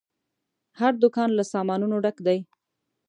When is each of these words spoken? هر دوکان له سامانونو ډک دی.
هر 0.79 0.93
دوکان 1.03 1.29
له 1.37 1.43
سامانونو 1.53 1.95
ډک 2.03 2.17
دی. 2.27 2.39